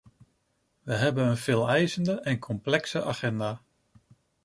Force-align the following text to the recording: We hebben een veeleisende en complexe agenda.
We 0.83 0.93
hebben 0.93 1.25
een 1.27 1.37
veeleisende 1.37 2.11
en 2.19 2.39
complexe 2.39 3.03
agenda. 3.03 3.61